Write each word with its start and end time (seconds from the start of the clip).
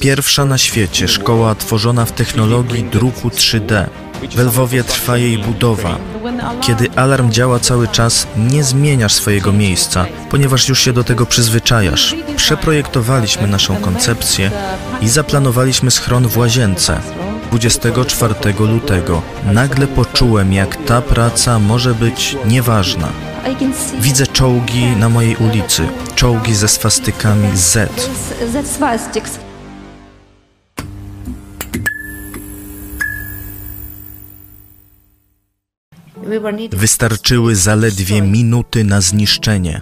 Pierwsza 0.00 0.44
na 0.44 0.58
świecie 0.58 1.08
szkoła 1.08 1.54
tworzona 1.54 2.04
w 2.04 2.12
technologii 2.12 2.84
druku 2.84 3.28
3D. 3.28 3.86
W 4.30 4.38
Lwowie 4.38 4.84
trwa 4.84 5.18
jej 5.18 5.38
budowa. 5.38 5.98
Kiedy 6.60 6.90
alarm 6.96 7.30
działa 7.30 7.58
cały 7.58 7.88
czas, 7.88 8.26
nie 8.36 8.64
zmieniasz 8.64 9.12
swojego 9.12 9.52
miejsca, 9.52 10.06
ponieważ 10.30 10.68
już 10.68 10.80
się 10.80 10.92
do 10.92 11.04
tego 11.04 11.26
przyzwyczajasz. 11.26 12.16
Przeprojektowaliśmy 12.36 13.46
naszą 13.46 13.76
koncepcję 13.76 14.50
i 15.00 15.08
zaplanowaliśmy 15.08 15.90
schron 15.90 16.28
w 16.28 16.38
łazience. 16.38 17.00
24 17.50 18.34
lutego 18.58 19.22
nagle 19.52 19.86
poczułem, 19.86 20.52
jak 20.52 20.76
ta 20.76 21.02
praca 21.02 21.58
może 21.58 21.94
być 21.94 22.36
nieważna. 22.46 23.08
Widzę 24.00 24.26
czołgi 24.26 24.86
na 24.86 25.08
mojej 25.08 25.36
ulicy, 25.36 25.88
czołgi 26.14 26.54
ze 26.54 26.68
swastykami 26.68 27.48
Z. 27.54 27.90
Wystarczyły 36.72 37.56
zaledwie 37.56 38.22
minuty 38.22 38.84
na 38.84 39.00
zniszczenie. 39.00 39.80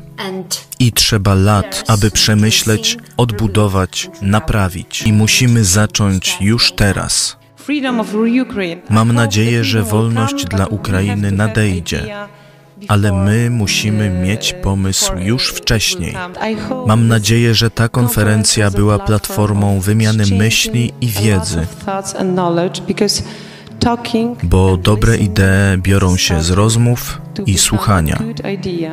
I 0.78 0.92
trzeba 0.92 1.34
lat, 1.34 1.84
aby 1.88 2.10
przemyśleć, 2.10 2.96
odbudować, 3.16 4.10
naprawić. 4.22 5.02
I 5.02 5.12
musimy 5.12 5.64
zacząć 5.64 6.38
już 6.40 6.72
teraz. 6.72 7.36
Mam 8.90 9.12
nadzieję, 9.12 9.64
że 9.64 9.82
wolność 9.82 10.44
dla 10.44 10.66
Ukrainy 10.66 11.32
nadejdzie, 11.32 12.16
ale 12.88 13.12
my 13.12 13.50
musimy 13.50 14.10
mieć 14.10 14.54
pomysł 14.62 15.12
już 15.18 15.48
wcześniej. 15.48 16.14
Mam 16.86 17.08
nadzieję, 17.08 17.54
że 17.54 17.70
ta 17.70 17.88
konferencja 17.88 18.70
była 18.70 18.98
platformą 18.98 19.80
wymiany 19.80 20.24
myśli 20.26 20.92
i 21.00 21.06
wiedzy 21.06 21.66
bo 24.42 24.76
dobre 24.76 25.16
idee 25.16 25.78
biorą 25.78 26.16
się 26.16 26.42
z 26.42 26.50
rozmów 26.50 27.20
i 27.46 27.58
słuchania. 27.58 28.22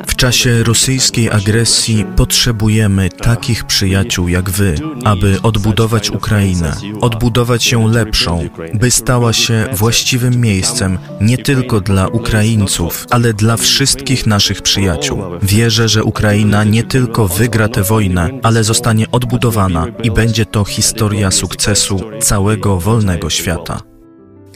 W 0.08 0.16
czasie 0.16 0.64
rosyjskiej 0.64 1.32
agresji 1.32 2.06
potrzebujemy 2.16 3.10
takich 3.10 3.64
przyjaciół 3.64 4.28
jak 4.28 4.50
Wy, 4.50 4.76
aby 5.04 5.42
odbudować 5.44 6.10
Ukrainę, 6.10 6.76
odbudować 7.02 7.72
ją 7.72 7.88
lepszą, 7.88 8.50
by 8.74 8.92
stała 8.92 9.34
się 9.34 9.66
właściwym 9.74 10.42
miejscem 10.42 10.98
nie 11.22 11.38
tylko 11.38 11.82
dla 11.82 12.08
Ukraińców, 12.08 13.08
ale 13.10 13.34
dla 13.34 13.58
wszystkich 13.58 14.26
naszych 14.26 14.62
przyjaciół. 14.62 15.22
Wierzę, 15.42 15.90
że 15.90 16.04
Ukraina 16.04 16.64
nie 16.64 16.84
tylko 16.84 17.28
wygra 17.28 17.68
tę 17.68 17.84
wojnę, 17.84 18.30
ale 18.44 18.64
zostanie 18.64 19.12
odbudowana 19.12 19.88
i 20.04 20.12
będzie 20.12 20.46
to 20.46 20.66
historia 20.66 21.32
sukcesu 21.32 22.02
całego 22.20 22.78
wolnego 22.78 23.30
świata 23.30 23.89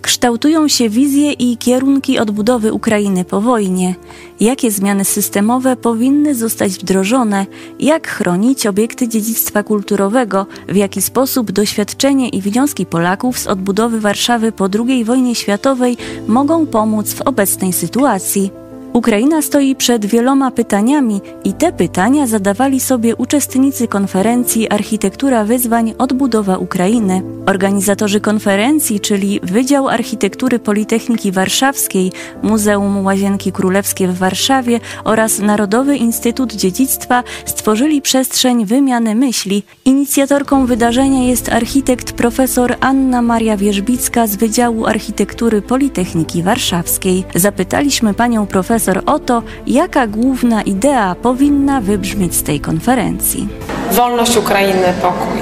kształtują 0.03 0.67
się 0.67 0.89
wizje 0.89 1.31
i 1.31 1.57
kierunki 1.57 2.19
odbudowy 2.19 2.73
Ukrainy 2.73 3.25
po 3.25 3.41
wojnie, 3.41 3.95
jakie 4.39 4.71
zmiany 4.71 5.05
systemowe 5.05 5.75
powinny 5.75 6.35
zostać 6.35 6.71
wdrożone, 6.71 7.45
jak 7.79 8.07
chronić 8.07 8.67
obiekty 8.67 9.07
dziedzictwa 9.07 9.63
kulturowego, 9.63 10.45
w 10.67 10.75
jaki 10.75 11.01
sposób 11.01 11.51
doświadczenie 11.51 12.29
i 12.29 12.41
wnioski 12.41 12.85
Polaków 12.85 13.39
z 13.39 13.47
odbudowy 13.47 13.99
Warszawy 13.99 14.51
po 14.51 14.69
II 14.87 15.05
wojnie 15.05 15.35
światowej 15.35 15.97
mogą 16.27 16.65
pomóc 16.65 17.13
w 17.13 17.21
obecnej 17.21 17.73
sytuacji. 17.73 18.62
Ukraina 18.93 19.41
stoi 19.41 19.75
przed 19.75 20.05
wieloma 20.05 20.51
pytaniami 20.51 21.21
i 21.43 21.53
te 21.53 21.71
pytania 21.71 22.27
zadawali 22.27 22.79
sobie 22.79 23.15
uczestnicy 23.15 23.87
konferencji 23.87 24.69
Architektura 24.69 25.43
Wyzwań 25.45 25.93
Odbudowa 25.97 26.57
Ukrainy. 26.57 27.21
Organizatorzy 27.45 28.21
konferencji, 28.21 28.99
czyli 28.99 29.39
Wydział 29.43 29.89
Architektury 29.89 30.59
Politechniki 30.59 31.31
Warszawskiej, 31.31 32.11
Muzeum 32.43 33.05
Łazienki 33.05 33.51
Królewskie 33.51 34.07
w 34.07 34.17
Warszawie 34.17 34.79
oraz 35.03 35.39
Narodowy 35.39 35.97
Instytut 35.97 36.53
Dziedzictwa 36.53 37.23
stworzyli 37.45 38.01
przestrzeń 38.01 38.65
wymiany 38.65 39.15
myśli. 39.15 39.63
Inicjatorką 39.85 40.65
wydarzenia 40.65 41.23
jest 41.23 41.49
architekt 41.49 42.11
profesor 42.11 42.75
Anna 42.79 43.21
Maria 43.21 43.57
Wierzbicka 43.57 44.27
z 44.27 44.35
Wydziału 44.35 44.85
Architektury 44.85 45.61
Politechniki 45.61 46.43
Warszawskiej. 46.43 47.23
Zapytaliśmy 47.35 48.13
panią 48.13 48.47
profesor 48.47 48.82
profesor 48.83 49.03
o 49.05 49.19
to, 49.19 49.43
jaka 49.67 50.07
główna 50.07 50.61
idea 50.61 51.15
powinna 51.15 51.81
wybrzmieć 51.81 52.35
z 52.35 52.43
tej 52.43 52.59
konferencji. 52.59 53.47
Wolność 53.91 54.37
Ukrainy, 54.37 54.93
pokój. 55.01 55.39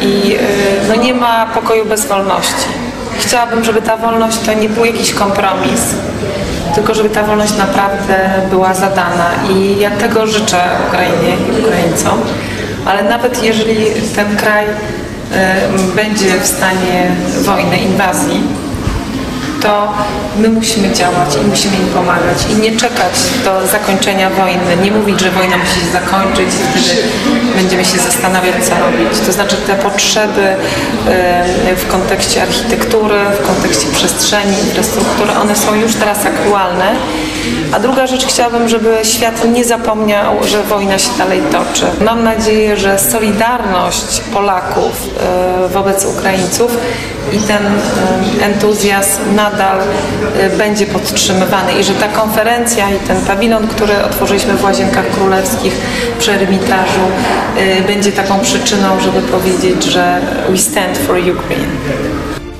I 0.00 0.32
y, 0.32 0.38
no 0.88 1.02
nie 1.02 1.14
ma 1.14 1.46
pokoju 1.46 1.84
bez 1.84 2.06
wolności. 2.06 2.68
Chciałabym, 3.18 3.64
żeby 3.64 3.82
ta 3.82 3.96
wolność 3.96 4.38
to 4.38 4.54
nie 4.54 4.68
był 4.68 4.84
jakiś 4.84 5.12
kompromis, 5.12 5.80
tylko 6.74 6.94
żeby 6.94 7.10
ta 7.10 7.22
wolność 7.22 7.56
naprawdę 7.58 8.30
była 8.50 8.74
zadana. 8.74 9.30
I 9.50 9.78
ja 9.80 9.90
tego 9.90 10.26
życzę 10.26 10.58
Ukrainie 10.88 11.36
i 11.48 11.64
Ukraińcom. 11.64 12.18
Ale 12.86 13.02
nawet 13.02 13.42
jeżeli 13.42 13.76
ten 14.16 14.36
kraj 14.36 14.64
y, 14.64 15.96
będzie 15.96 16.40
w 16.40 16.46
stanie 16.46 17.10
wojny, 17.44 17.76
inwazji, 17.76 18.42
to 19.62 19.92
my 20.36 20.48
musimy 20.48 20.92
działać 20.92 21.36
i 21.42 21.46
musimy 21.46 21.76
im 21.76 21.86
pomagać 21.86 22.38
i 22.50 22.54
nie 22.54 22.76
czekać 22.76 23.14
do 23.44 23.66
zakończenia 23.66 24.30
wojny, 24.30 24.76
nie 24.82 24.90
mówić, 24.90 25.20
że 25.20 25.30
wojna 25.30 25.56
musi 25.56 25.80
się 25.80 25.86
zakończyć 25.92 26.48
i 26.48 26.80
wtedy 26.80 27.02
będziemy 27.56 27.84
się 27.84 27.98
zastanawiać, 27.98 28.54
co 28.64 28.74
robić. 28.74 29.20
To 29.26 29.32
znaczy 29.32 29.56
te 29.56 29.74
potrzeby 29.74 30.56
w 31.76 31.86
kontekście 31.90 32.42
architektury, 32.42 33.18
w 33.42 33.46
kontekście 33.46 33.86
przestrzeni, 33.92 34.58
infrastruktury, 34.66 35.30
one 35.42 35.56
są 35.56 35.74
już 35.74 35.94
teraz 35.94 36.26
aktualne. 36.26 36.94
A 37.72 37.80
druga 37.80 38.06
rzecz, 38.06 38.26
chciałabym, 38.26 38.68
żeby 38.68 38.98
świat 39.02 39.52
nie 39.52 39.64
zapomniał, 39.64 40.44
że 40.44 40.62
wojna 40.62 40.98
się 40.98 41.10
dalej 41.18 41.40
toczy. 41.52 41.86
Mam 42.04 42.24
nadzieję, 42.24 42.76
że 42.76 42.98
solidarność 42.98 44.20
Polaków 44.32 44.92
e, 45.64 45.68
wobec 45.68 46.04
Ukraińców 46.04 46.76
i 47.32 47.38
ten 47.38 47.62
entuzjazm 48.42 49.34
nadal 49.34 49.78
e, 50.40 50.50
będzie 50.50 50.86
podtrzymywany 50.86 51.72
i 51.80 51.84
że 51.84 51.94
ta 51.94 52.08
konferencja 52.08 52.90
i 52.90 52.98
ten 52.98 53.20
pawilon, 53.20 53.68
który 53.68 54.04
otworzyliśmy 54.04 54.54
w 54.54 54.64
Łazienkach 54.64 55.10
Królewskich 55.10 55.72
przy 56.18 56.32
Ermitażu 56.32 57.06
e, 57.56 57.82
będzie 57.82 58.12
taką 58.12 58.40
przyczyną, 58.40 59.00
żeby 59.00 59.22
powiedzieć, 59.22 59.84
że 59.84 60.20
we 60.48 60.58
stand 60.58 60.98
for 60.98 61.16
Ukraine. 61.16 62.11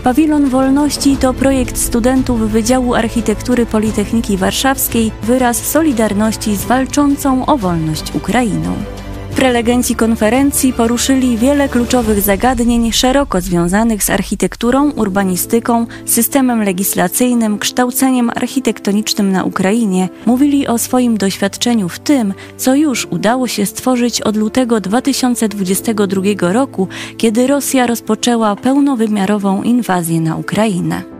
Pawilon 0.04 0.48
Wolności 0.48 1.16
to 1.16 1.34
projekt 1.34 1.78
studentów 1.78 2.40
Wydziału 2.40 2.94
Architektury 2.94 3.66
Politechniki 3.66 4.36
Warszawskiej, 4.36 5.10
wyraz 5.22 5.56
solidarności 5.56 6.56
z 6.56 6.64
walczącą 6.64 7.46
o 7.46 7.58
wolność 7.58 8.14
Ukrainą. 8.14 9.01
Prelegenci 9.36 9.94
konferencji 9.94 10.72
poruszyli 10.72 11.36
wiele 11.38 11.68
kluczowych 11.68 12.20
zagadnień 12.20 12.92
szeroko 12.92 13.40
związanych 13.40 14.04
z 14.04 14.10
architekturą, 14.10 14.90
urbanistyką, 14.90 15.86
systemem 16.06 16.62
legislacyjnym, 16.62 17.58
kształceniem 17.58 18.30
architektonicznym 18.30 19.32
na 19.32 19.44
Ukrainie. 19.44 20.08
Mówili 20.26 20.66
o 20.66 20.78
swoim 20.78 21.16
doświadczeniu 21.16 21.88
w 21.88 21.98
tym, 21.98 22.34
co 22.56 22.74
już 22.74 23.06
udało 23.10 23.48
się 23.48 23.66
stworzyć 23.66 24.20
od 24.20 24.36
lutego 24.36 24.80
2022 24.80 26.52
roku, 26.52 26.88
kiedy 27.16 27.46
Rosja 27.46 27.86
rozpoczęła 27.86 28.56
pełnowymiarową 28.56 29.62
inwazję 29.62 30.20
na 30.20 30.36
Ukrainę. 30.36 31.11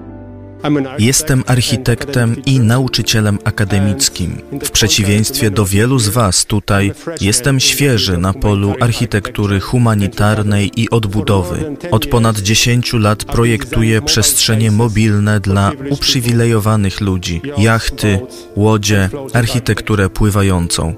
Jestem 0.98 1.44
architektem 1.46 2.36
i 2.46 2.60
nauczycielem 2.60 3.38
akademickim. 3.44 4.38
W 4.64 4.70
przeciwieństwie 4.70 5.50
do 5.50 5.66
wielu 5.66 5.98
z 5.98 6.08
Was 6.08 6.44
tutaj, 6.44 6.92
jestem 7.20 7.60
świeży 7.60 8.18
na 8.18 8.32
polu 8.32 8.74
architektury 8.80 9.60
humanitarnej 9.60 10.70
i 10.76 10.90
odbudowy. 10.90 11.76
Od 11.90 12.06
ponad 12.06 12.38
10 12.38 12.92
lat 12.92 13.24
projektuję 13.24 14.02
przestrzenie 14.02 14.70
mobilne 14.70 15.40
dla 15.40 15.72
uprzywilejowanych 15.90 17.00
ludzi, 17.00 17.42
jachty, 17.58 18.20
łodzie, 18.56 19.08
architekturę 19.32 20.10
pływającą. 20.10 20.94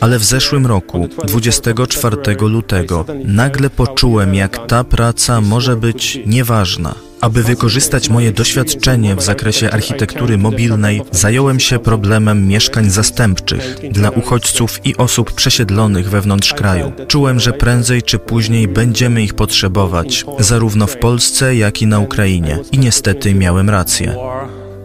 Ale 0.00 0.18
w 0.18 0.24
zeszłym 0.24 0.66
roku, 0.66 1.08
24 1.24 2.16
lutego, 2.40 3.04
nagle 3.24 3.70
poczułem, 3.70 4.34
jak 4.34 4.66
ta 4.66 4.84
praca 4.84 5.40
może 5.40 5.76
być 5.76 6.18
nieważna. 6.26 7.05
Aby 7.20 7.42
wykorzystać 7.42 8.08
moje 8.08 8.32
doświadczenie 8.32 9.16
w 9.16 9.22
zakresie 9.22 9.70
architektury 9.70 10.38
mobilnej, 10.38 11.02
zająłem 11.10 11.60
się 11.60 11.78
problemem 11.78 12.48
mieszkań 12.48 12.90
zastępczych 12.90 13.76
dla 13.90 14.10
uchodźców 14.10 14.86
i 14.86 14.96
osób 14.96 15.32
przesiedlonych 15.32 16.10
wewnątrz 16.10 16.54
kraju. 16.54 16.92
Czułem, 17.08 17.40
że 17.40 17.52
prędzej 17.52 18.02
czy 18.02 18.18
później 18.18 18.68
będziemy 18.68 19.22
ich 19.22 19.34
potrzebować, 19.34 20.24
zarówno 20.38 20.86
w 20.86 20.96
Polsce, 20.96 21.56
jak 21.56 21.82
i 21.82 21.86
na 21.86 21.98
Ukrainie. 21.98 22.58
I 22.72 22.78
niestety 22.78 23.34
miałem 23.34 23.70
rację. 23.70 24.16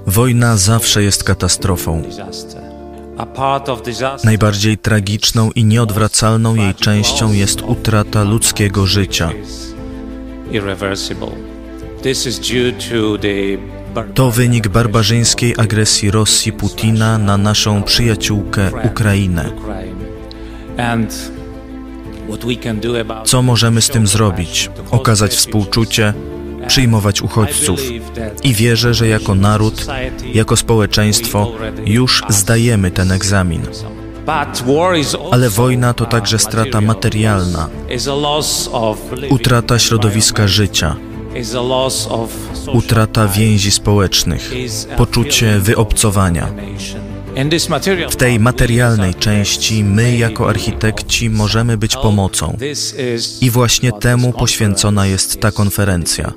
Wojna 0.07 0.57
zawsze 0.57 1.03
jest 1.03 1.23
katastrofą. 1.23 2.03
Najbardziej 4.23 4.77
tragiczną 4.77 5.51
i 5.51 5.63
nieodwracalną 5.63 6.55
jej 6.55 6.75
częścią 6.75 7.33
jest 7.33 7.61
utrata 7.61 8.23
ludzkiego 8.23 8.85
życia. 8.85 9.31
To 14.13 14.31
wynik 14.31 14.67
barbarzyńskiej 14.67 15.55
agresji 15.57 16.11
Rosji 16.11 16.51
Putina 16.51 17.17
na 17.17 17.37
naszą 17.37 17.83
przyjaciółkę 17.83 18.71
Ukrainę. 18.83 19.51
Co 23.25 23.41
możemy 23.41 23.81
z 23.81 23.89
tym 23.89 24.07
zrobić? 24.07 24.69
Okazać 24.91 25.31
współczucie, 25.31 26.13
przyjmować 26.67 27.21
uchodźców. 27.21 27.79
I 28.43 28.53
wierzę, 28.53 28.93
że 28.93 29.07
jako 29.07 29.35
naród, 29.35 29.85
jako 30.33 30.55
społeczeństwo 30.55 31.51
już 31.85 32.23
zdajemy 32.29 32.91
ten 32.91 33.11
egzamin. 33.11 33.61
Ale 35.31 35.49
wojna 35.49 35.93
to 35.93 36.05
także 36.05 36.39
strata 36.39 36.81
materialna, 36.81 37.69
utrata 39.29 39.79
środowiska 39.79 40.47
życia, 40.47 40.95
utrata 42.73 43.27
więzi 43.27 43.71
społecznych, 43.71 44.53
poczucie 44.97 45.59
wyobcowania. 45.59 46.47
W 48.09 48.15
tej 48.15 48.39
materialnej 48.39 49.15
części 49.15 49.83
my, 49.83 50.17
jako 50.17 50.49
architekci, 50.49 51.29
możemy 51.29 51.77
być 51.77 51.95
pomocą. 51.95 52.57
I 53.41 53.49
właśnie 53.49 53.91
temu 53.91 54.33
poświęcona 54.33 55.07
jest 55.07 55.39
ta 55.39 55.51
konferencja. 55.51 56.33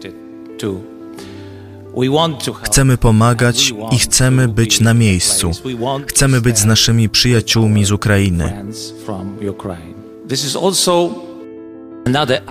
Chcemy 2.62 2.99
pomagać 2.99 3.75
i 3.93 3.99
chcemy 3.99 4.49
być 4.49 4.81
na 4.81 4.94
miejscu. 4.94 5.50
Chcemy 6.06 6.41
być 6.41 6.58
z 6.58 6.64
naszymi 6.64 7.08
przyjaciółmi 7.08 7.85
z 7.85 7.93
Ukrainy. 7.93 8.64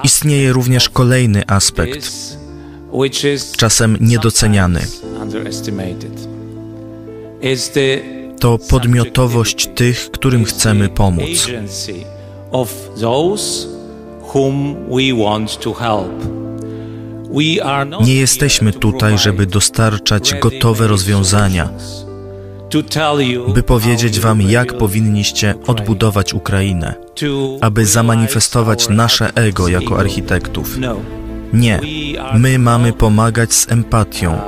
Istnieje 0.03 0.53
również 0.53 0.89
kolejny 0.89 1.43
aspekt, 1.47 2.09
czasem 3.57 3.97
niedoceniany. 4.01 4.79
To 8.39 8.57
podmiotowość 8.57 9.67
tych, 9.75 10.11
którym 10.11 10.45
chcemy 10.45 10.89
pomóc. 10.89 11.47
Nie 18.05 18.15
jesteśmy 18.15 18.73
tutaj, 18.73 19.17
żeby 19.17 19.45
dostarczać 19.45 20.35
gotowe 20.41 20.87
rozwiązania, 20.87 21.69
by 23.53 23.63
powiedzieć 23.63 24.19
Wam, 24.19 24.41
jak 24.41 24.77
powinniście 24.77 25.55
odbudować 25.67 26.33
Ukrainę, 26.33 26.93
aby 27.61 27.85
zamanifestować 27.85 28.89
nasze 28.89 29.33
ego 29.35 29.67
jako 29.67 29.99
architektów. 29.99 30.77
Nie, 31.53 31.79
my 32.33 32.59
mamy 32.59 32.93
pomagać 32.93 33.53
z 33.53 33.71
empatią, 33.71 34.39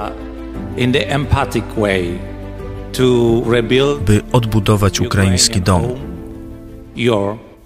by 4.06 4.22
odbudować 4.32 5.00
ukraiński 5.00 5.62
dom. 5.62 5.84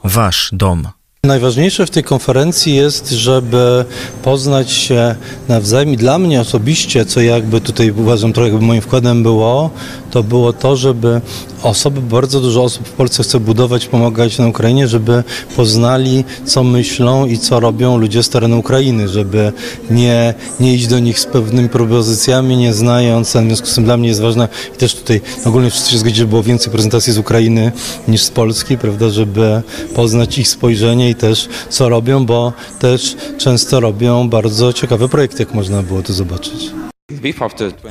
Wasz 0.04 0.50
dom. 0.54 0.88
Najważniejsze 1.24 1.86
w 1.86 1.90
tej 1.90 2.04
konferencji 2.04 2.76
jest, 2.76 3.10
żeby 3.10 3.86
poznać 4.24 4.72
się 4.72 5.16
nawzajem 5.48 5.94
i 5.94 5.98
dla 5.98 6.18
mnie 6.18 6.42
osobiście, 6.42 7.06
co 7.06 7.22
jakby 7.22 7.62
tutaj 7.62 7.92
uważam 7.92 8.34
trochę 8.34 8.50
jakby 8.50 8.66
moim 8.66 8.82
wkładem 8.82 9.24
było, 9.24 9.70
to 10.12 10.24
było 10.24 10.54
to, 10.54 10.76
żeby 10.76 11.22
osoby, 11.64 12.02
bardzo 12.02 12.42
dużo 12.42 12.64
osób 12.64 12.88
w 12.88 12.92
Polsce 12.92 13.24
chce 13.24 13.40
budować, 13.40 13.86
pomagać 13.86 14.38
na 14.38 14.48
Ukrainie, 14.48 14.88
żeby 14.88 15.24
poznali, 15.56 16.24
co 16.46 16.64
myślą 16.64 17.26
i 17.26 17.38
co 17.38 17.60
robią 17.60 17.98
ludzie 17.98 18.24
z 18.24 18.30
terenu 18.30 18.60
Ukrainy, 18.60 19.08
żeby 19.08 19.54
nie, 19.92 20.34
nie 20.60 20.76
iść 20.76 20.88
do 20.88 21.00
nich 21.00 21.20
z 21.20 21.26
pewnymi 21.26 21.70
propozycjami, 21.70 22.58
nie 22.58 22.74
znając, 22.74 23.28
w 23.28 23.32
związku 23.32 23.68
z 23.68 23.76
tym 23.76 23.84
dla 23.84 23.98
mnie 23.98 24.08
jest 24.08 24.22
ważne 24.22 24.48
i 24.76 24.78
też 24.78 24.96
tutaj 24.96 25.22
ogólnie 25.46 25.70
wszyscy 25.70 25.92
się 25.92 25.98
zgodzili, 25.98 26.20
że 26.20 26.28
było 26.28 26.44
więcej 26.44 26.72
prezentacji 26.72 27.14
z 27.14 27.18
Ukrainy 27.18 27.72
niż 28.08 28.22
z 28.22 28.30
Polski, 28.30 28.78
prawda, 28.78 29.10
żeby 29.10 29.62
poznać 29.96 30.38
ich 30.38 30.48
spojrzenie 30.48 31.10
i 31.10 31.16
też 31.16 31.50
co 31.70 31.90
robią, 31.90 32.26
bo 32.26 32.54
też 32.80 33.16
często 33.38 33.80
robią 33.80 34.30
bardzo 34.30 34.74
ciekawe 34.74 35.10
projekty, 35.10 35.44
jak 35.44 35.54
można 35.54 35.84
było 35.84 36.02
to 36.02 36.14
zobaczyć. 36.14 36.89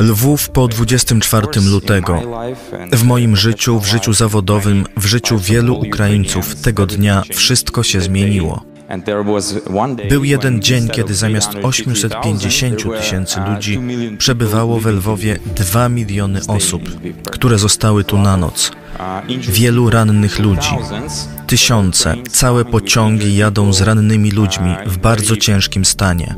Lwów 0.01 0.51
po 0.51 0.69
24 0.69 1.47
lutego. 1.71 2.23
W 2.93 3.05
moim 3.05 3.37
życiu, 3.37 3.81
w 3.81 3.87
życiu 3.87 4.13
zawodowym, 4.13 4.85
w 4.97 5.07
życiu 5.07 5.39
wielu 5.39 5.79
Ukraińców 5.79 6.55
tego 6.55 6.87
dnia 6.87 7.23
wszystko 7.35 7.83
się 7.83 8.01
zmieniło. 8.01 8.65
Był 10.09 10.25
jeden 10.25 10.63
dzień, 10.63 10.89
kiedy 10.89 11.15
zamiast 11.15 11.51
850 11.63 12.83
tysięcy 12.99 13.41
ludzi 13.55 13.81
przebywało 14.19 14.81
we 14.81 14.93
Lwowie 14.93 15.39
2 15.57 15.89
miliony 15.89 16.41
osób, 16.49 16.83
które 17.31 17.59
zostały 17.59 18.05
tu 18.05 18.19
na 18.19 18.37
noc. 18.37 18.73
Wielu 19.39 19.91
rannych 19.91 20.39
ludzi. 20.39 20.71
Tysiące, 21.47 22.15
całe 22.31 22.65
pociągi 22.65 23.37
jadą 23.37 23.73
z 23.73 23.81
rannymi 23.81 24.31
ludźmi 24.31 24.75
w 24.87 24.99
bardzo 24.99 25.37
ciężkim 25.37 25.85
stanie. 25.85 26.35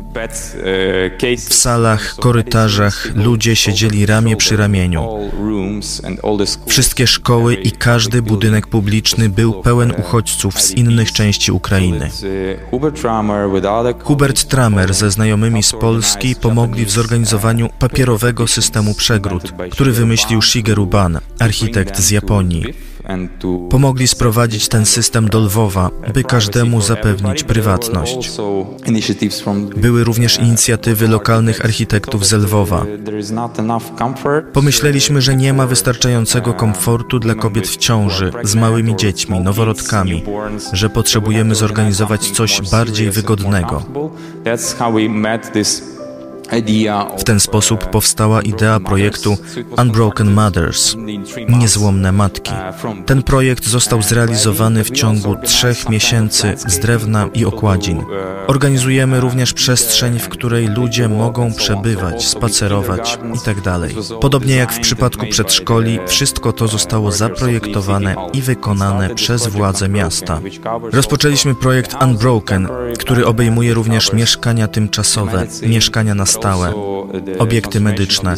W 1.48 1.54
salach, 1.54 2.14
korytarzach 2.14 3.08
ludzie 3.14 3.56
siedzieli 3.56 4.06
ramię 4.06 4.36
przy 4.36 4.56
ramieniu. 4.56 5.08
Wszystkie 6.66 7.06
szkoły 7.06 7.54
i 7.54 7.72
każdy 7.72 8.22
budynek 8.22 8.66
publiczny 8.66 9.28
był 9.28 9.62
pełen 9.62 9.92
uchodźców 9.98 10.60
z 10.60 10.70
innych 10.70 11.12
części 11.12 11.52
Ukrainy. 11.52 12.10
Hubert 14.04 14.44
Tramer 14.44 14.94
ze 14.94 15.10
znajomymi 15.10 15.62
z 15.62 15.72
Polski 15.72 16.34
pomogli 16.36 16.84
w 16.84 16.90
zorganizowaniu 16.90 17.68
papierowego 17.78 18.46
systemu 18.46 18.94
przegród, 18.94 19.52
który 19.70 19.92
wymyślił 19.92 20.42
Shigeru 20.42 20.86
Ban, 20.86 21.18
architekt 21.38 22.00
z 22.00 22.10
Japonii. 22.10 22.49
Pomogli 23.70 24.08
sprowadzić 24.08 24.68
ten 24.68 24.86
system 24.86 25.28
do 25.28 25.40
Lwowa, 25.40 25.90
by 26.14 26.24
każdemu 26.24 26.80
zapewnić 26.80 27.44
prywatność. 27.44 28.30
Były 29.76 30.04
również 30.04 30.38
inicjatywy 30.38 31.08
lokalnych 31.08 31.64
architektów 31.64 32.26
z 32.26 32.32
Lwowa. 32.32 32.86
Pomyśleliśmy, 34.52 35.22
że 35.22 35.36
nie 35.36 35.52
ma 35.52 35.66
wystarczającego 35.66 36.54
komfortu 36.54 37.18
dla 37.18 37.34
kobiet 37.34 37.68
w 37.68 37.76
ciąży, 37.76 38.32
z 38.42 38.54
małymi 38.54 38.96
dziećmi, 38.96 39.40
noworodkami, 39.40 40.22
że 40.72 40.90
potrzebujemy 40.90 41.54
zorganizować 41.54 42.30
coś 42.30 42.70
bardziej 42.70 43.10
wygodnego. 43.10 43.82
W 47.18 47.24
ten 47.24 47.40
sposób 47.40 47.86
powstała 47.86 48.42
idea 48.42 48.80
projektu 48.80 49.36
Unbroken 49.78 50.30
Mothers 50.30 50.96
Niezłomne 51.48 52.12
Matki. 52.12 52.52
Ten 53.06 53.22
projekt 53.22 53.66
został 53.66 54.02
zrealizowany 54.02 54.84
w 54.84 54.90
ciągu 54.90 55.36
trzech 55.44 55.88
miesięcy 55.88 56.54
z 56.66 56.78
drewna 56.78 57.28
i 57.34 57.44
okładzin. 57.44 58.04
Organizujemy 58.46 59.20
również 59.20 59.52
przestrzeń, 59.52 60.18
w 60.18 60.28
której 60.28 60.68
ludzie 60.68 61.08
mogą 61.08 61.54
przebywać, 61.54 62.28
spacerować 62.28 63.18
itd. 63.34 63.62
Tak 63.62 64.20
Podobnie 64.20 64.56
jak 64.56 64.72
w 64.72 64.80
przypadku 64.80 65.26
przedszkoli, 65.26 65.98
wszystko 66.06 66.52
to 66.52 66.68
zostało 66.68 67.12
zaprojektowane 67.12 68.16
i 68.32 68.42
wykonane 68.42 69.14
przez 69.14 69.46
władze 69.46 69.88
miasta. 69.88 70.40
Rozpoczęliśmy 70.92 71.54
projekt 71.54 71.96
Unbroken, 72.02 72.68
który 72.98 73.26
obejmuje 73.26 73.74
również 73.74 74.12
mieszkania 74.12 74.68
tymczasowe, 74.68 75.46
mieszkania 75.62 76.14
na 76.14 76.26
stałe, 76.40 76.74
obiekty 77.38 77.80
medyczne, 77.80 78.34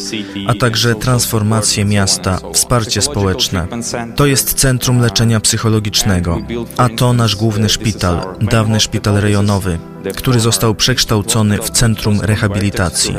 a 0.47 0.53
także 0.53 0.95
transformację 0.95 1.85
miasta, 1.85 2.39
wsparcie 2.53 3.01
społeczne. 3.01 3.67
To 4.15 4.25
jest 4.25 4.53
centrum 4.53 4.99
leczenia 4.99 5.39
psychologicznego, 5.39 6.37
a 6.77 6.89
to 6.89 7.13
nasz 7.13 7.35
główny 7.35 7.69
szpital, 7.69 8.21
dawny 8.41 8.79
szpital 8.79 9.15
rejonowy, 9.15 9.79
który 10.15 10.39
został 10.39 10.75
przekształcony 10.75 11.57
w 11.57 11.69
centrum 11.69 12.21
rehabilitacji. 12.21 13.15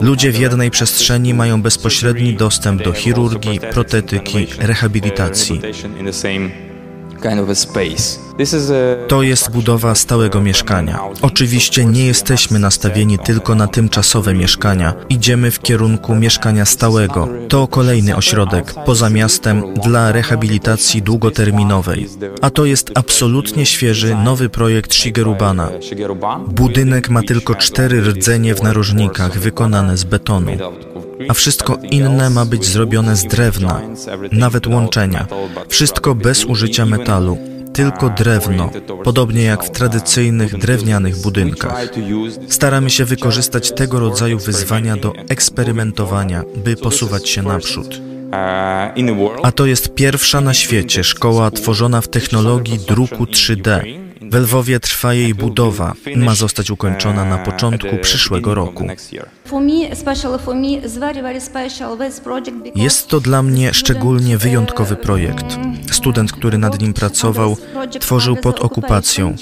Ludzie 0.00 0.32
w 0.32 0.38
jednej 0.38 0.70
przestrzeni 0.70 1.34
mają 1.34 1.62
bezpośredni 1.62 2.34
dostęp 2.34 2.82
do 2.82 2.92
chirurgii, 2.92 3.60
protetyki, 3.60 4.46
rehabilitacji. 4.58 5.60
To 9.08 9.22
jest 9.22 9.50
budowa 9.50 9.94
stałego 9.94 10.40
mieszkania. 10.40 11.00
Oczywiście 11.22 11.84
nie 11.84 12.06
jesteśmy 12.06 12.58
nastawieni 12.58 13.18
tylko 13.18 13.54
na 13.54 13.66
tymczasowe 13.66 14.34
mieszkania. 14.34 14.94
Idziemy 15.08 15.50
w 15.50 15.60
kierunku 15.60 16.14
mieszkania 16.14 16.64
stałego. 16.64 17.28
To 17.48 17.68
kolejny 17.68 18.16
ośrodek 18.16 18.74
poza 18.86 19.10
miastem 19.10 19.74
dla 19.74 20.12
rehabilitacji 20.12 21.02
długoterminowej. 21.02 22.08
A 22.42 22.50
to 22.50 22.64
jest 22.64 22.90
absolutnie 22.94 23.66
świeży, 23.66 24.16
nowy 24.24 24.48
projekt 24.48 24.94
Shigerubana. 24.94 25.70
Budynek 26.48 27.08
ma 27.08 27.22
tylko 27.22 27.54
cztery 27.54 28.00
rdzenie 28.00 28.54
w 28.54 28.62
narożnikach 28.62 29.38
wykonane 29.38 29.96
z 29.96 30.04
betonu 30.04 30.50
a 31.28 31.34
wszystko 31.34 31.78
inne 31.90 32.30
ma 32.30 32.44
być 32.44 32.64
zrobione 32.66 33.16
z 33.16 33.24
drewna, 33.24 33.80
nawet 34.32 34.66
łączenia. 34.66 35.26
Wszystko 35.68 36.14
bez 36.14 36.44
użycia 36.44 36.86
metalu. 36.86 37.53
Tylko 37.74 38.10
drewno, 38.10 38.70
podobnie 39.04 39.42
jak 39.42 39.64
w 39.64 39.70
tradycyjnych 39.70 40.58
drewnianych 40.58 41.16
budynkach. 41.16 41.76
Staramy 42.48 42.90
się 42.90 43.04
wykorzystać 43.04 43.72
tego 43.72 44.00
rodzaju 44.00 44.38
wyzwania 44.38 44.96
do 44.96 45.12
eksperymentowania, 45.28 46.42
by 46.64 46.76
posuwać 46.76 47.28
się 47.28 47.42
naprzód. 47.42 48.00
A 49.42 49.52
to 49.52 49.66
jest 49.66 49.94
pierwsza 49.94 50.40
na 50.40 50.54
świecie 50.54 51.04
szkoła 51.04 51.50
tworzona 51.50 52.00
w 52.00 52.08
technologii 52.08 52.78
druku 52.78 53.24
3D. 53.24 54.03
W 54.34 54.36
Lwowie 54.36 54.80
trwa 54.80 55.14
jej 55.14 55.34
budowa. 55.34 55.92
Ma 56.16 56.34
zostać 56.34 56.70
ukończona 56.70 57.24
na 57.24 57.38
początku 57.38 57.98
przyszłego 58.02 58.54
roku. 58.54 58.86
Jest 62.74 63.08
to 63.08 63.20
dla 63.20 63.42
mnie 63.42 63.74
szczególnie 63.74 64.38
wyjątkowy 64.38 64.96
projekt. 64.96 65.46
Student, 65.90 66.32
który 66.32 66.58
nad 66.58 66.80
nim 66.80 66.94
pracował, 66.94 67.56
tworzył 68.00 68.36
pod 68.36 68.60
okupacją. 68.60 69.36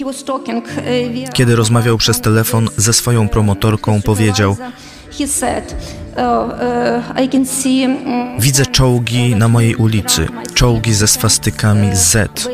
Kiedy 1.32 1.56
rozmawiał 1.56 1.98
przez 1.98 2.20
telefon 2.20 2.68
ze 2.76 2.92
swoją 2.92 3.28
promotorką, 3.28 4.02
powiedział: 4.02 4.56
Widzę 8.38 8.66
czołgi 8.66 9.36
na 9.36 9.48
mojej 9.48 9.76
ulicy, 9.76 10.28
czołgi 10.54 10.94
ze 10.94 11.08
swastykami 11.08 11.90
Z. 11.92 12.46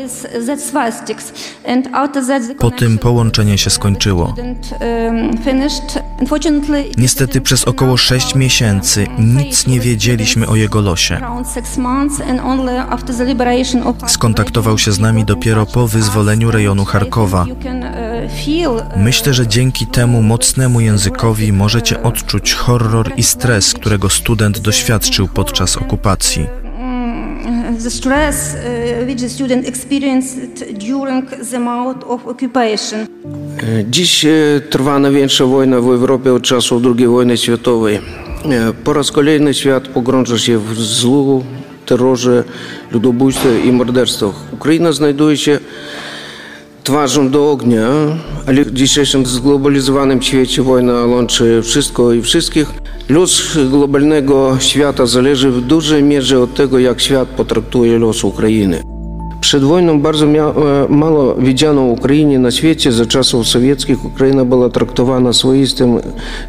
Po 2.58 2.70
tym 2.70 2.98
połączenie 2.98 3.58
się 3.58 3.70
skończyło. 3.70 4.34
Niestety 6.96 7.40
przez 7.40 7.64
około 7.64 7.96
6 7.96 8.34
miesięcy 8.34 9.06
nic 9.18 9.66
nie 9.66 9.80
wiedzieliśmy 9.80 10.46
o 10.46 10.56
jego 10.56 10.80
losie. 10.80 11.20
Skontaktował 14.06 14.78
się 14.78 14.92
z 14.92 14.98
nami 14.98 15.24
dopiero 15.24 15.66
po 15.66 15.88
wyzwoleniu 15.88 16.50
rejonu 16.50 16.84
Charkowa. 16.84 17.44
Myślę, 18.96 19.34
że 19.34 19.46
dzięki 19.46 19.86
temu 19.86 20.22
mocnemu 20.22 20.80
językowi 20.80 21.52
możecie 21.52 22.02
odczuć 22.02 22.54
horror 22.54 23.12
i 23.16 23.22
stres, 23.48 23.74
którego 23.74 24.08
student 24.08 24.58
doświadczył 24.58 25.28
podczas 25.28 25.76
okupacji. 25.76 26.46
The 27.82 27.90
stress 27.90 28.56
which 29.06 29.20
the 29.20 29.28
student 29.28 29.68
experienced 29.68 30.38
during 30.88 31.30
the 31.50 31.58
mouth 31.58 32.04
of 32.06 32.26
occupation. 32.26 33.06
Dziś 33.90 34.26
trwa 34.70 34.98
największa 34.98 35.44
wojna 35.44 35.80
w 35.80 35.86
Europie 35.86 36.32
od 36.32 36.42
czasów 36.42 36.82
II 36.84 37.06
wojny 37.06 37.36
światowej. 37.36 38.00
Po 38.84 38.92
raz 38.92 39.10
kolejny 39.12 39.54
świat 39.54 39.88
pogrąża 39.88 40.38
się 40.38 40.58
w 40.58 40.74
zlu, 40.78 41.44
terrorze, 41.86 42.44
ludobójstwie 42.92 43.60
i 43.60 43.72
morderstwach. 43.72 44.34
Ukraina 44.52 44.92
znajduje 44.92 45.36
się 45.36 45.58
twarzą 46.84 47.30
do 47.30 47.50
ognia, 47.50 47.88
ale 48.46 48.64
w 48.64 48.72
dzisiejszym 48.72 49.26
zglobalizowanym 49.26 50.22
świecie 50.22 50.62
wojna 50.62 50.92
łączy 50.92 51.62
wszystko 51.62 52.12
i 52.12 52.22
wszystkich. 52.22 52.68
Los 53.08 53.58
globalnego 53.70 54.56
świata 54.60 55.06
zależy 55.06 55.50
w 55.50 55.60
dużej 55.60 56.02
mierze 56.02 56.40
od 56.40 56.54
tego, 56.54 56.78
jak 56.78 57.00
świat 57.00 57.28
potraktuje 57.28 57.98
los 57.98 58.24
Ukrainy. 58.24 58.82
Przed 59.40 59.62
wojną 59.62 60.00
bardzo 60.00 60.26
mało 60.88 61.34
widziano 61.34 61.82
Ukrainie 61.82 62.38
na 62.38 62.50
świecie. 62.50 62.92
Za 62.92 63.06
czasów 63.06 63.46
sowieckich 63.46 64.04
Ukraina 64.04 64.44
była 64.44 64.68
traktowana 64.68 65.32
swoistym 65.32 66.00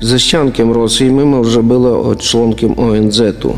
zaściankiem 0.01 0.71
Rosji, 0.71 1.11
mimo 1.11 1.43
że 1.43 1.63
była 1.63 2.15
członkiem 2.15 2.79
ONZ-u. 2.79 3.53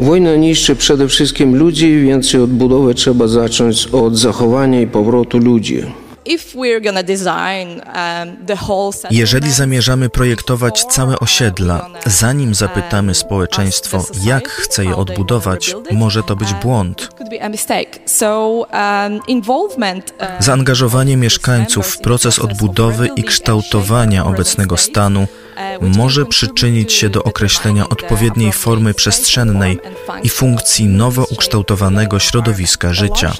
Wojna 0.00 0.36
niszczy 0.36 0.76
przede 0.76 1.08
wszystkim 1.08 1.56
ludzi, 1.56 2.00
więc 2.00 2.34
odbudowę 2.34 2.94
trzeba 2.94 3.28
zacząć 3.28 3.86
od 3.86 4.16
zachowania 4.16 4.80
i 4.80 4.86
powrotu 4.86 5.38
ludzi. 5.38 5.82
Jeżeli 9.10 9.52
zamierzamy 9.52 10.08
projektować 10.08 10.84
całe 10.84 11.18
osiedla, 11.18 11.90
zanim 12.06 12.54
zapytamy 12.54 13.14
społeczeństwo, 13.14 14.04
jak 14.24 14.48
chce 14.48 14.84
je 14.84 14.96
odbudować, 14.96 15.74
może 15.90 16.22
to 16.22 16.36
być 16.36 16.54
błąd. 16.54 17.08
Zaangażowanie 20.38 21.16
mieszkańców 21.16 21.86
w 21.86 21.98
proces 21.98 22.38
odbudowy 22.38 23.08
i 23.16 23.24
kształtowania 23.24 24.26
obecnego 24.26 24.76
stanu 24.76 25.26
może 25.80 26.26
przyczynić 26.26 26.92
się 26.92 27.08
do 27.08 27.22
określenia 27.24 27.88
odpowiedniej 27.88 28.52
formy 28.52 28.94
przestrzennej 28.94 29.78
i 30.22 30.28
funkcji 30.28 30.86
nowo 30.86 31.24
ukształtowanego 31.30 32.18
środowiska 32.18 32.92
życia. 32.92 33.32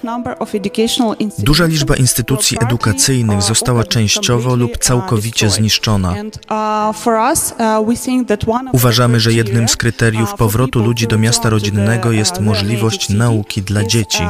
Duża 1.39 1.67
liczba 1.67 1.97
instytucji 1.97 2.59
edukacyjnych 2.61 3.43
została 3.43 3.85
częściowo 3.85 4.57
lub 4.57 4.79
całkowicie 4.79 5.51
zniszczona. 5.51 6.15
Uważamy, 8.73 9.21
że 9.21 9.33
jednym 9.33 9.69
z 9.69 9.77
kryteriów 9.77 10.35
powrotu 10.35 10.83
ludzi 10.83 11.07
do 11.07 11.19
miasta 11.19 11.51
rodzinnego 11.51 12.13
jest 12.13 12.41
możliwość 12.41 13.09
nauki 13.09 13.63
dla 13.63 13.85
dzieci. 13.85 14.23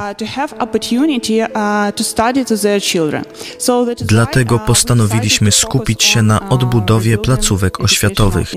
Dlatego 4.00 4.58
postanowiliśmy 4.58 5.52
skupić 5.52 6.04
się 6.04 6.22
na 6.22 6.48
odbudowie 6.48 7.18
placówek 7.18 7.75
oświatowych. 7.80 8.52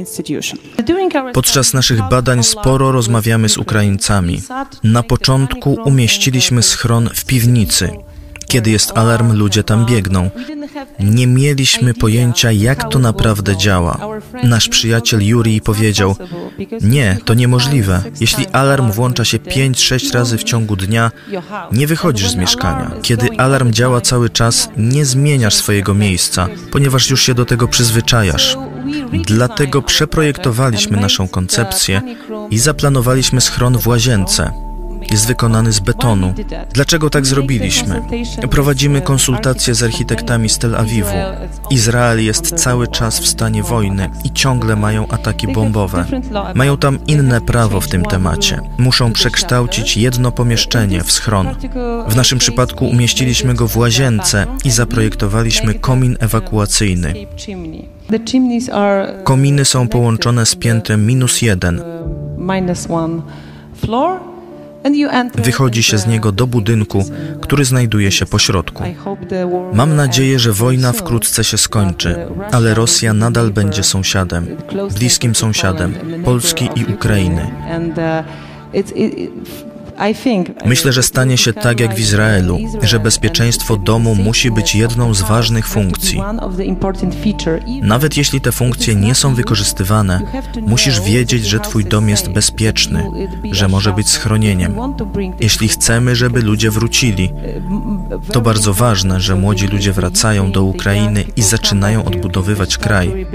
Podczas 1.34 1.74
naszych 1.74 2.10
badań 2.10 2.44
sporo 2.44 2.92
rozmawiamy 2.92 3.50
z 3.50 3.58
Ukraińcami. 3.58 4.42
Na 4.84 5.04
początku 5.04 5.74
umieściliśmy 5.86 6.64
schron 6.64 7.10
w 7.14 7.26
piwnicy. 7.26 7.90
Kiedy 8.50 8.72
jest 8.72 8.98
alarm, 8.98 9.34
ludzie 9.34 9.64
tam 9.64 9.86
biegną. 9.86 10.30
Nie 11.00 11.28
mieliśmy 11.28 11.94
pojęcia, 11.94 12.52
jak 12.52 12.90
to 12.92 13.00
naprawdę 13.00 13.58
działa. 13.58 13.98
Nasz 14.44 14.70
przyjaciel 14.70 15.28
Juri 15.28 15.62
powiedział: 15.62 16.16
Nie, 16.82 17.18
to 17.26 17.34
niemożliwe. 17.34 18.04
Jeśli 18.20 18.48
alarm 18.48 18.92
włącza 18.92 19.26
się 19.26 19.38
5-6 19.38 20.14
razy 20.14 20.38
w 20.38 20.44
ciągu 20.44 20.76
dnia, 20.76 21.12
nie 21.72 21.88
wychodzisz 21.88 22.30
z 22.30 22.36
mieszkania. 22.36 22.92
Kiedy 23.02 23.30
alarm 23.38 23.72
działa 23.72 24.02
cały 24.02 24.30
czas, 24.30 24.70
nie 24.78 25.06
zmieniasz 25.06 25.56
swojego 25.56 25.94
miejsca, 25.94 26.48
ponieważ 26.72 27.10
już 27.10 27.22
się 27.22 27.34
do 27.34 27.46
tego 27.46 27.68
przyzwyczajasz. 27.68 28.58
Dlatego 29.26 29.82
przeprojektowaliśmy 29.82 30.98
naszą 30.98 31.28
koncepcję 31.28 32.02
i 32.50 32.58
zaplanowaliśmy 32.58 33.42
schron 33.42 33.78
w 33.78 33.88
łazience 33.88 34.70
jest 35.12 35.28
wykonany 35.28 35.72
z 35.72 35.80
betonu. 35.80 36.34
Dlaczego 36.74 37.10
tak 37.10 37.26
zrobiliśmy? 37.26 38.02
Prowadzimy 38.52 39.02
konsultacje 39.02 39.76
z 39.76 39.84
architektami 39.84 40.50
z 40.50 40.58
Tel 40.58 40.76
Awiwu. 40.76 41.18
Izrael 41.70 42.26
jest 42.26 42.56
cały 42.56 42.88
czas 42.88 43.20
w 43.20 43.28
stanie 43.28 43.64
wojny 43.64 44.10
i 44.24 44.32
ciągle 44.32 44.76
mają 44.76 45.08
ataki 45.08 45.48
bombowe. 45.48 46.06
Mają 46.56 46.78
tam 46.78 47.00
inne 47.08 47.42
prawo 47.42 47.82
w 47.82 47.88
tym 47.88 48.04
temacie. 48.06 48.62
Muszą 48.78 49.14
przekształcić 49.14 49.98
jedno 49.98 50.32
pomieszczenie 50.32 51.04
w 51.04 51.12
schron. 51.12 51.48
W 52.08 52.16
naszym 52.16 52.40
przypadku 52.40 52.88
umieściliśmy 52.88 53.54
go 53.54 53.68
w 53.68 53.78
łazience 53.78 54.48
i 54.64 54.72
zaprojektowaliśmy 54.72 55.74
komin 55.74 56.18
ewakuacyjny. 56.20 57.14
Kominy 59.24 59.66
są 59.66 59.88
połączone 59.88 60.46
z 60.46 60.56
piętrem 60.56 61.06
minus 61.06 61.42
jeden. 61.42 61.82
Wychodzi 65.36 65.84
się 65.84 65.98
z 65.98 66.08
niego 66.08 66.32
do 66.32 66.48
budynku, 66.48 67.04
który 67.42 67.66
znajduje 67.66 68.12
się 68.12 68.26
po 68.26 68.40
środku. 68.40 68.84
Mam 69.74 69.96
nadzieję, 69.96 70.40
że 70.40 70.52
wojna 70.52 70.92
wkrótce 70.94 71.44
się 71.44 71.58
skończy, 71.58 72.16
ale 72.52 72.74
Rosja 72.74 73.14
nadal 73.14 73.52
będzie 73.52 73.84
sąsiadem, 73.84 74.48
bliskim 75.00 75.36
sąsiadem 75.36 75.94
Polski 76.26 76.70
i 76.76 76.94
Ukrainy. 76.94 77.52
Myślę, 80.66 80.94
że 80.94 81.04
stanie 81.04 81.38
się 81.38 81.54
tak 81.54 81.80
jak 81.80 81.96
w 81.96 82.00
Izraelu, 82.00 82.58
że 82.82 83.00
bezpieczeństwo 83.00 83.78
domu 83.78 84.16
musi 84.16 84.52
być 84.52 84.76
jedną 84.76 85.14
z 85.14 85.22
ważnych 85.22 85.68
funkcji. 85.68 86.22
Nawet 87.82 88.18
jeśli 88.18 88.42
te 88.42 88.52
funkcje 88.52 88.96
nie 88.96 89.16
są 89.16 89.36
wykorzystywane, 89.36 90.22
musisz 90.62 91.02
wiedzieć, 91.02 91.46
że 91.46 91.60
Twój 91.60 91.86
dom 91.86 92.10
jest 92.10 92.30
bezpieczny, 92.30 93.04
że 93.52 93.68
może 93.68 93.94
być 93.94 94.10
schronieniem. 94.10 94.76
Jeśli 95.40 95.68
chcemy, 95.68 96.16
żeby 96.16 96.42
ludzie 96.42 96.72
wrócili, 96.72 97.32
to 98.32 98.42
bardzo 98.42 98.74
ważne, 98.74 99.22
że 99.22 99.36
młodzi 99.36 99.68
ludzie 99.68 99.94
wracają 99.94 100.52
do 100.52 100.64
Ukrainy 100.64 101.24
i 101.36 101.42
zaczynają 101.42 102.06
odbudowywać 102.06 102.78
kraj. 102.78 103.26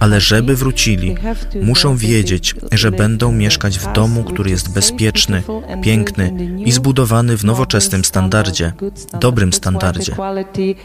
Ale 0.00 0.20
żeby 0.20 0.56
wrócili, 0.56 1.14
muszą 1.62 1.96
wiedzieć, 1.96 2.54
że 2.72 2.90
będą 2.90 3.32
mieszkać 3.32 3.78
w 3.78 3.92
domu, 3.92 4.24
który 4.24 4.50
jest 4.50 4.72
bezpieczny, 4.72 5.42
piękny, 5.82 6.09
piękny 6.12 6.64
i 6.64 6.72
zbudowany 6.72 7.36
w 7.36 7.44
nowoczesnym 7.44 8.04
standardzie, 8.04 8.72
dobrym 9.20 9.52
standardzie. 9.52 10.16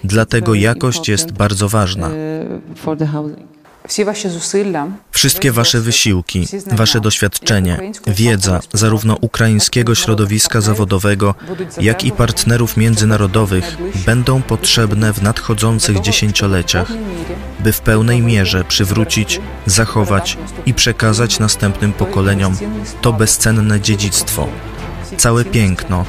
Dlatego 0.03 0.53
jakość 0.53 1.09
jest 1.09 1.31
bardzo 1.31 1.69
ważna. 1.69 2.09
Wszystkie 5.11 5.51
Wasze 5.51 5.81
wysiłki, 5.81 6.47
Wasze 6.71 7.01
doświadczenie, 7.01 7.91
wiedza 8.07 8.59
zarówno 8.73 9.17
ukraińskiego 9.21 9.95
środowiska 9.95 10.61
zawodowego, 10.61 11.35
jak 11.81 12.03
i 12.03 12.11
partnerów 12.11 12.77
międzynarodowych 12.77 13.77
będą 14.05 14.41
potrzebne 14.41 15.13
w 15.13 15.21
nadchodzących 15.21 16.01
dziesięcioleciach, 16.01 16.87
by 17.59 17.73
w 17.73 17.81
pełnej 17.81 18.21
mierze 18.21 18.63
przywrócić, 18.63 19.41
zachować 19.65 20.37
i 20.65 20.73
przekazać 20.73 21.39
następnym 21.39 21.93
pokoleniom 21.93 22.57
to 23.01 23.13
bezcenne 23.13 23.81
dziedzictwo, 23.81 24.47
całe 25.17 25.45
piękno, 25.45 26.05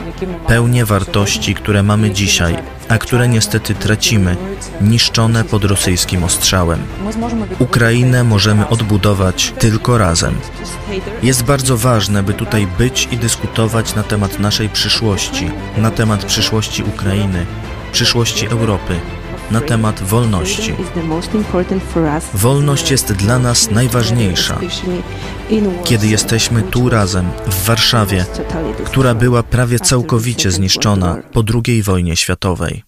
pełnię 0.46 0.84
wartości, 0.84 1.54
które 1.54 1.82
mamy 1.82 2.10
dzisiaj, 2.10 2.56
a 2.88 2.98
które 2.98 3.28
niestety 3.28 3.74
tracimy, 3.74 4.36
niszczone 4.80 5.44
pod 5.44 5.64
rosyjskim 5.64 6.24
ostrzałem. 6.24 6.78
Ukrainę 7.58 8.24
możemy 8.24 8.68
odbudować 8.68 9.52
tylko 9.58 9.98
razem. 9.98 10.34
Jest 11.22 11.42
bardzo 11.42 11.76
ważne, 11.76 12.22
by 12.22 12.34
tutaj 12.34 12.66
być 12.78 13.08
i 13.10 13.16
dyskutować 13.16 13.94
na 13.94 14.02
temat 14.02 14.38
naszej 14.38 14.68
przyszłości, 14.68 15.50
na 15.76 15.90
temat 15.90 16.24
przyszłości 16.24 16.82
Ukrainy, 16.82 17.46
przyszłości 17.92 18.46
Europy, 18.46 19.00
na 19.50 19.60
temat 19.60 20.02
wolności. 20.02 20.74
Wolność 22.34 22.90
jest 22.90 23.12
dla 23.12 23.38
nas 23.38 23.70
najważniejsza. 23.70 24.58
Kiedy 25.84 26.06
jesteśmy 26.06 26.62
tu 26.62 26.88
razem, 26.88 27.28
w 27.46 27.64
Warszawie, 27.64 28.24
która 28.84 29.14
była 29.14 29.42
prawie 29.42 29.80
całkowicie 29.80 30.50
zniszczona 30.50 31.16
po 31.32 31.42
II 31.66 31.82
wojnie 31.82 32.16
światowej. 32.16 32.82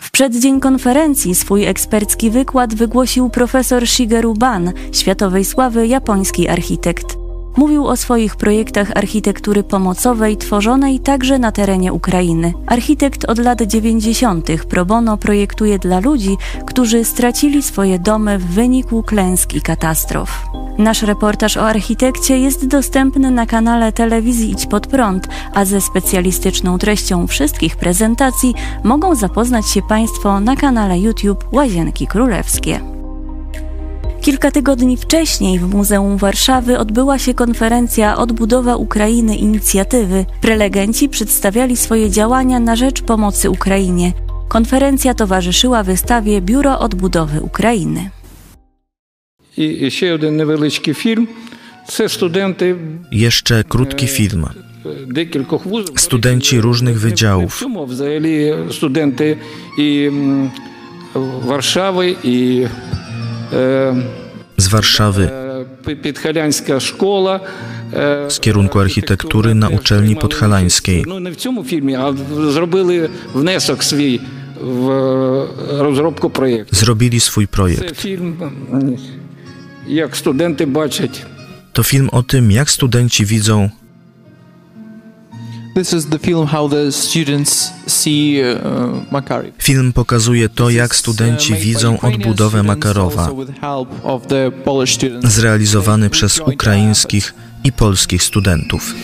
W 0.00 0.10
przeddzień 0.10 0.60
konferencji 0.60 1.34
swój 1.34 1.64
ekspercki 1.64 2.30
wykład 2.30 2.74
wygłosił 2.74 3.30
profesor 3.30 3.86
Shigeru 3.88 4.34
Ban, 4.34 4.72
światowej 4.92 5.44
sławy 5.44 5.86
japoński 5.86 6.48
architekt. 6.48 7.23
Mówił 7.56 7.86
o 7.86 7.96
swoich 7.96 8.36
projektach 8.36 8.90
architektury 8.96 9.62
pomocowej 9.62 10.36
tworzonej 10.36 11.00
także 11.00 11.38
na 11.38 11.52
terenie 11.52 11.92
Ukrainy. 11.92 12.52
Architekt 12.66 13.24
od 13.24 13.38
lat 13.38 13.62
90. 13.62 14.50
pro 14.68 14.84
bono 14.84 15.16
projektuje 15.16 15.78
dla 15.78 16.00
ludzi, 16.00 16.36
którzy 16.66 17.04
stracili 17.04 17.62
swoje 17.62 17.98
domy 17.98 18.38
w 18.38 18.46
wyniku 18.46 19.02
klęsk 19.02 19.54
i 19.54 19.60
katastrof. 19.60 20.42
Nasz 20.78 21.02
reportaż 21.02 21.56
o 21.56 21.68
architekcie 21.68 22.38
jest 22.38 22.66
dostępny 22.66 23.30
na 23.30 23.46
kanale 23.46 23.92
telewizji 23.92 24.50
Idź 24.50 24.66
Pod 24.66 24.86
Prąd, 24.86 25.28
a 25.54 25.64
ze 25.64 25.80
specjalistyczną 25.80 26.78
treścią 26.78 27.26
wszystkich 27.26 27.76
prezentacji 27.76 28.54
mogą 28.84 29.14
zapoznać 29.14 29.70
się 29.70 29.82
Państwo 29.82 30.40
na 30.40 30.56
kanale 30.56 30.98
YouTube 30.98 31.44
Łazienki 31.52 32.06
Królewskie. 32.06 32.93
Kilka 34.24 34.50
tygodni 34.50 34.96
wcześniej 34.96 35.58
w 35.58 35.74
Muzeum 35.74 36.16
Warszawy 36.16 36.78
odbyła 36.78 37.18
się 37.18 37.34
konferencja 37.34 38.16
Odbudowa 38.16 38.76
Ukrainy 38.76 39.36
Inicjatywy. 39.36 40.26
Prelegenci 40.40 41.08
przedstawiali 41.08 41.76
swoje 41.76 42.10
działania 42.10 42.60
na 42.60 42.76
rzecz 42.76 43.02
pomocy 43.02 43.50
Ukrainie. 43.50 44.12
Konferencja 44.48 45.14
towarzyszyła 45.14 45.82
wystawie 45.82 46.40
Biuro 46.40 46.78
Odbudowy 46.78 47.40
Ukrainy. 47.40 48.10
I 49.56 49.80
jeszcze 49.80 50.06
jeden 50.06 50.36
nieweliczki 50.36 50.94
film. 50.94 51.26
To 51.96 52.08
studenty. 52.08 52.76
Jeszcze 53.12 53.64
krótki 53.64 54.06
film. 54.06 54.44
E, 55.96 56.00
Studenci 56.00 56.60
różnych 56.60 57.00
wydziałów. 57.00 57.64
Studenty 58.70 59.36
i 59.78 60.06
mm, 60.08 60.50
Warszawy 61.42 62.14
i 62.24 62.66
z 64.56 64.68
Warszawy. 64.68 65.30
Z 68.28 68.40
kierunku 68.40 68.80
architektury 68.80 69.54
na 69.54 69.68
uczelni 69.68 70.16
podhalańskiej. 70.16 71.04
No 71.06 71.20
nie 71.20 71.30
w 71.30 71.36
tym 71.36 71.64
filmie, 71.64 72.00
a 72.00 72.12
zrobili 72.52 73.00
wniosek 73.34 73.84
swój 73.84 74.20
w 74.60 74.88
rozróbkę 75.78 76.30
projektu. 76.30 76.76
Zrobili 76.76 77.20
swój 77.20 77.48
projekt. 77.48 78.00
film, 78.00 78.36
jak 79.86 80.16
studenty 80.16 80.66
baczać. 80.66 81.22
To 81.72 81.82
film 81.82 82.08
o 82.12 82.22
tym, 82.22 82.50
jak 82.50 82.70
studenci 82.70 83.24
widzą 83.26 83.70
This 85.74 85.92
is 85.92 86.06
the 86.06 86.18
film 86.18 86.46
how 86.46 86.68
the 86.68 86.92
students 86.92 87.72
see 87.86 88.40
uh, 88.40 89.52
film 89.58 89.92
pokazuje 89.92 90.48
to, 90.48 90.70
jak 90.70 90.94
studenci 90.94 91.54
widzą 91.54 92.00
odbudowę 92.00 92.62
Makarowa, 92.62 93.30
Makarowa, 93.32 95.28
zrealizowany 95.28 96.10
przez 96.10 96.40
ukraińskich 96.40 97.34
i 97.64 97.72
polskich 97.72 98.22
studentów. 98.22 98.94